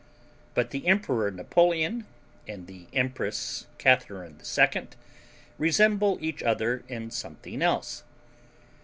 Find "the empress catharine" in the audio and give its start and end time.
2.65-4.41